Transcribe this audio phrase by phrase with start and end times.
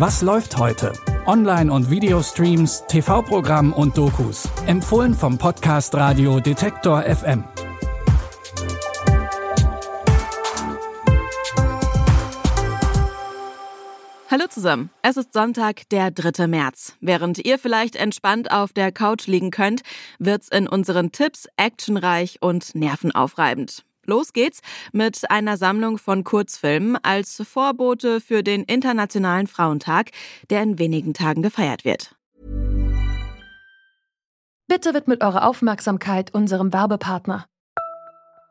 [0.00, 0.94] Was läuft heute?
[1.26, 4.48] Online- und Videostreams, TV-Programm und Dokus.
[4.66, 7.44] Empfohlen vom Podcast Radio Detektor FM.
[14.30, 14.88] Hallo zusammen.
[15.02, 16.46] Es ist Sonntag, der 3.
[16.46, 16.96] März.
[17.02, 19.82] Während ihr vielleicht entspannt auf der Couch liegen könnt,
[20.18, 23.84] wird's in unseren Tipps actionreich und nervenaufreibend.
[24.10, 24.60] Los geht's
[24.92, 30.10] mit einer Sammlung von Kurzfilmen als Vorbote für den Internationalen Frauentag,
[30.50, 32.16] der in wenigen Tagen gefeiert wird.
[34.66, 37.46] Bitte widmet eure Aufmerksamkeit unserem Werbepartner.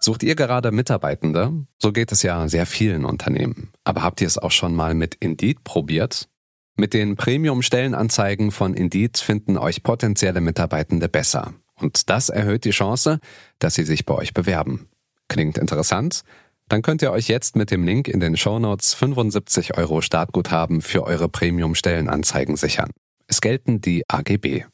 [0.00, 1.66] Sucht ihr gerade Mitarbeitende?
[1.78, 3.72] So geht es ja sehr vielen Unternehmen.
[3.84, 6.30] Aber habt ihr es auch schon mal mit Indeed probiert?
[6.76, 11.52] Mit den Premium-Stellenanzeigen von Indeed finden euch potenzielle Mitarbeitende besser.
[11.74, 13.20] Und das erhöht die Chance,
[13.58, 14.88] dass sie sich bei euch bewerben.
[15.32, 16.24] Klingt interessant?
[16.68, 21.04] Dann könnt ihr euch jetzt mit dem Link in den Shownotes 75 Euro Startguthaben für
[21.04, 22.90] eure Premium-Stellenanzeigen sichern.
[23.28, 24.64] Es gelten die AGB.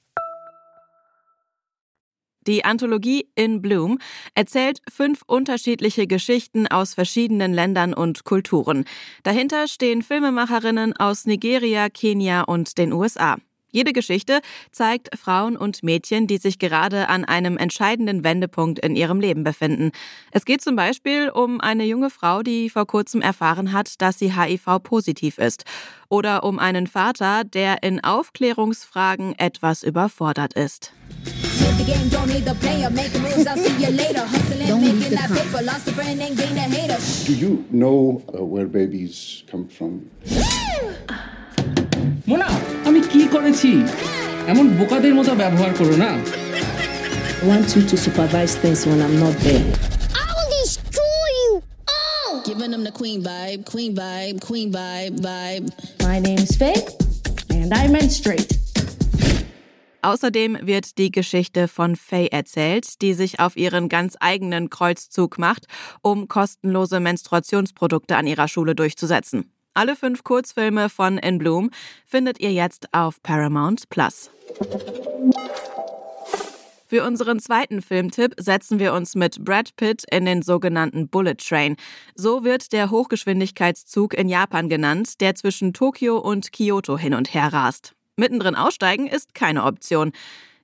[2.49, 3.99] Die Anthologie In Bloom
[4.35, 8.85] erzählt fünf unterschiedliche Geschichten aus verschiedenen Ländern und Kulturen.
[9.23, 13.37] Dahinter stehen Filmemacherinnen aus Nigeria, Kenia und den USA.
[13.71, 14.41] Jede Geschichte
[14.73, 19.91] zeigt Frauen und Mädchen, die sich gerade an einem entscheidenden Wendepunkt in ihrem Leben befinden.
[20.31, 24.35] Es geht zum Beispiel um eine junge Frau, die vor kurzem erfahren hat, dass sie
[24.35, 25.65] HIV-positiv ist.
[26.09, 30.93] Oder um einen Vater, der in Aufklärungsfragen etwas überfordert ist.
[37.27, 40.11] Do you know uh, where babies come from?
[42.27, 42.47] Mona!
[43.36, 43.72] করেছি
[44.52, 46.12] এমন বোকাদের মতো ব্যবহার করো না
[47.42, 49.68] I want you to supervise things when I'm not there.
[50.24, 51.52] I will destroy you
[51.96, 52.32] all.
[52.50, 55.66] Giving them the queen vibe, queen vibe, queen vibe, vibe.
[56.08, 56.82] My name's Faye,
[57.58, 58.52] and I menstruate.
[60.12, 65.64] Außerdem wird die Geschichte von Faye erzählt, die sich auf ihren ganz eigenen Kreuzzug macht,
[66.02, 69.40] um kostenlose Menstruationsprodukte an ihrer Schule durchzusetzen.
[69.75, 71.71] Alle fünf Kurzfilme von In Bloom
[72.05, 74.31] findet ihr jetzt auf Paramount Plus.
[76.91, 81.77] Für unseren zweiten Filmtipp setzen wir uns mit Brad Pitt in den sogenannten Bullet Train.
[82.15, 87.53] So wird der Hochgeschwindigkeitszug in Japan genannt, der zwischen Tokio und Kyoto hin und her
[87.53, 87.93] rast.
[88.17, 90.13] Mittendrin aussteigen ist keine Option.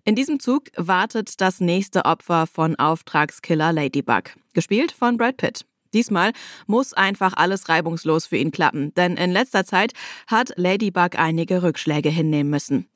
[0.06, 5.66] In diesem Zug wartet das nächste Opfer von Auftragskiller Ladybug, gespielt von Brad Pitt.
[5.94, 6.32] Diesmal
[6.66, 9.92] muss einfach alles reibungslos für ihn klappen, denn in letzter Zeit
[10.26, 12.86] hat Ladybug einige Rückschläge hinnehmen müssen.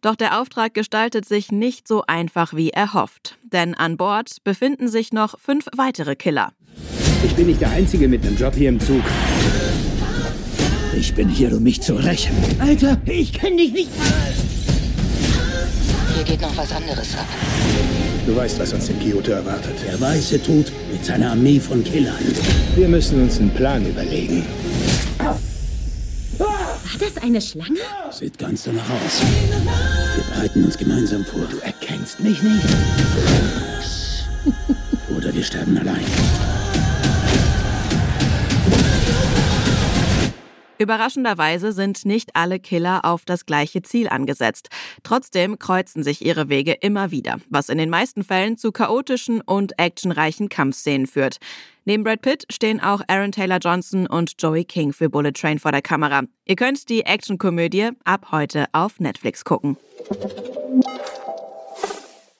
[0.00, 5.12] Doch der Auftrag gestaltet sich nicht so einfach wie erhofft, denn an Bord befinden sich
[5.12, 6.52] noch fünf weitere Killer.
[7.24, 9.02] Ich bin nicht der Einzige mit einem Job hier im Zug.
[10.96, 12.36] Ich bin hier, um mich zu rächen.
[12.60, 14.34] Alter, ich kenn dich nicht mal.
[16.14, 17.26] Hier geht noch was anderes ab.
[18.26, 19.74] Du weißt, was uns in Kyoto erwartet.
[19.86, 22.14] Der weiße Tod mit seiner Armee von Killern.
[22.74, 24.46] Wir müssen uns einen Plan überlegen.
[26.38, 27.80] War das eine Schlange?
[28.10, 29.20] Sieht ganz danach aus.
[30.16, 31.42] Wir bereiten uns gemeinsam vor.
[31.50, 32.64] Du erkennst mich nicht.
[35.14, 36.04] Oder wir sterben allein.
[40.78, 44.68] Überraschenderweise sind nicht alle Killer auf das gleiche Ziel angesetzt.
[45.02, 49.78] Trotzdem kreuzen sich ihre Wege immer wieder, was in den meisten Fällen zu chaotischen und
[49.78, 51.38] actionreichen Kampfszenen führt.
[51.84, 55.70] Neben Brad Pitt stehen auch Aaron Taylor Johnson und Joey King für Bullet Train vor
[55.70, 56.22] der Kamera.
[56.46, 59.76] Ihr könnt die Actionkomödie ab heute auf Netflix gucken.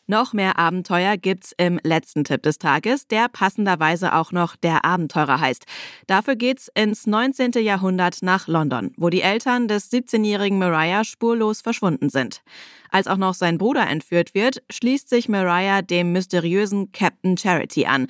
[0.06, 5.41] Noch mehr Abenteuer gibt's im letzten Tipp des Tages, der passenderweise auch noch der Abenteurer
[5.41, 5.65] heißt.
[6.06, 7.53] Dafür geht's ins 19.
[7.62, 12.43] Jahrhundert nach London, wo die Eltern des 17-jährigen Mariah spurlos verschwunden sind.
[12.91, 18.06] Als auch noch sein Bruder entführt wird, schließt sich Mariah dem mysteriösen Captain Charity an.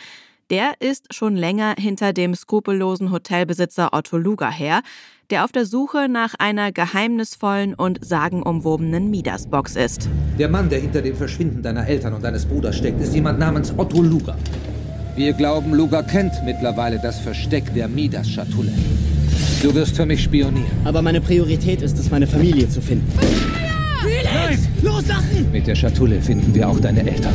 [0.51, 4.83] Der ist schon länger hinter dem skrupellosen Hotelbesitzer Otto Luger her,
[5.31, 10.11] der auf der Suche nach einer geheimnisvollen und sagenumwobenen Midas-Box ist.
[10.39, 13.73] Der Mann, der hinter dem Verschwinden deiner Eltern und deines Bruders steckt, ist jemand namens
[13.79, 14.37] Otto Luger.
[15.17, 18.73] Wir glauben, Luger kennt mittlerweile das Versteck der Midas-Schatulle.
[19.63, 20.67] Du wirst für mich spionieren.
[20.85, 23.11] Aber meine Priorität ist es, meine Familie zu finden.
[24.25, 24.59] Nein!
[24.83, 25.51] Loslassen!
[25.51, 27.33] Mit der Schatulle finden wir auch deine Eltern.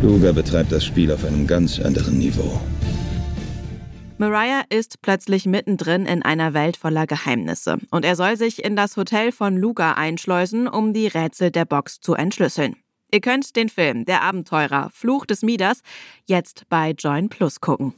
[0.00, 2.60] Luger betreibt das Spiel auf einem ganz anderen Niveau.
[4.16, 8.96] Mariah ist plötzlich mittendrin in einer Welt voller Geheimnisse und er soll sich in das
[8.96, 12.76] Hotel von Luga einschleusen, um die Rätsel der Box zu entschlüsseln.
[13.12, 15.80] Ihr könnt den Film Der Abenteurer Fluch des Midas
[16.26, 17.94] jetzt bei Join Plus gucken.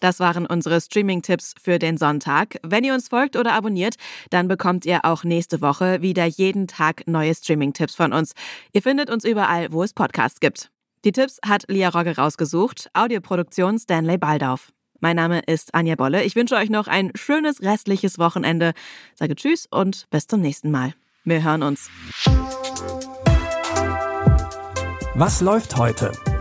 [0.00, 2.58] Das waren unsere Streaming-Tipps für den Sonntag.
[2.62, 3.96] Wenn ihr uns folgt oder abonniert,
[4.30, 8.32] dann bekommt ihr auch nächste Woche wieder jeden Tag neue Streaming-Tipps von uns.
[8.72, 10.70] Ihr findet uns überall, wo es Podcasts gibt.
[11.04, 14.72] Die Tipps hat Lia Rogge rausgesucht, Audioproduktion Stanley Baldauf.
[15.00, 16.24] Mein Name ist Anja Bolle.
[16.24, 18.72] Ich wünsche euch noch ein schönes restliches Wochenende.
[19.14, 20.94] Sage Tschüss und bis zum nächsten Mal.
[21.24, 21.90] Wir hören uns.
[25.14, 26.12] Was läuft heute?